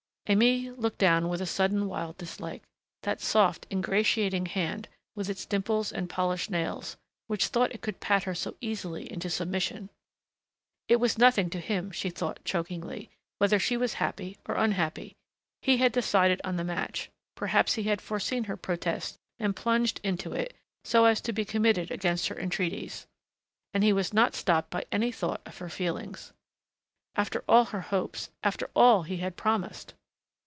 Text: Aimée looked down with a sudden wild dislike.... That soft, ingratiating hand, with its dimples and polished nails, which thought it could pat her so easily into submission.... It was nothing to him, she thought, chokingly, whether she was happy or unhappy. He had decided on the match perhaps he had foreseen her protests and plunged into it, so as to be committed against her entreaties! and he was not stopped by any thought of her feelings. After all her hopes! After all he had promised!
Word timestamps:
Aimée 0.29 0.71
looked 0.77 0.99
down 0.99 1.27
with 1.27 1.41
a 1.41 1.45
sudden 1.45 1.89
wild 1.89 2.17
dislike.... 2.17 2.63
That 3.01 3.19
soft, 3.19 3.67
ingratiating 3.69 4.45
hand, 4.45 4.87
with 5.13 5.27
its 5.27 5.45
dimples 5.45 5.91
and 5.91 6.09
polished 6.09 6.49
nails, 6.49 6.95
which 7.27 7.47
thought 7.47 7.73
it 7.73 7.81
could 7.81 7.99
pat 7.99 8.23
her 8.23 8.33
so 8.33 8.55
easily 8.61 9.11
into 9.11 9.29
submission.... 9.29 9.89
It 10.87 11.01
was 11.01 11.17
nothing 11.17 11.49
to 11.49 11.59
him, 11.59 11.91
she 11.91 12.09
thought, 12.09 12.39
chokingly, 12.45 13.09
whether 13.39 13.59
she 13.59 13.75
was 13.75 13.95
happy 13.95 14.37
or 14.45 14.55
unhappy. 14.55 15.17
He 15.61 15.77
had 15.77 15.91
decided 15.91 16.39
on 16.45 16.55
the 16.55 16.63
match 16.63 17.09
perhaps 17.35 17.73
he 17.73 17.83
had 17.83 17.99
foreseen 17.99 18.45
her 18.45 18.55
protests 18.55 19.17
and 19.37 19.53
plunged 19.53 19.99
into 20.01 20.31
it, 20.31 20.53
so 20.85 21.03
as 21.03 21.19
to 21.21 21.33
be 21.33 21.43
committed 21.43 21.91
against 21.91 22.29
her 22.29 22.39
entreaties! 22.39 23.05
and 23.73 23.83
he 23.83 23.91
was 23.91 24.13
not 24.13 24.35
stopped 24.35 24.69
by 24.69 24.85
any 24.93 25.11
thought 25.11 25.41
of 25.45 25.57
her 25.57 25.67
feelings. 25.67 26.31
After 27.15 27.43
all 27.49 27.65
her 27.65 27.81
hopes! 27.81 28.29
After 28.43 28.69
all 28.73 29.03
he 29.03 29.17
had 29.17 29.35
promised! 29.35 29.93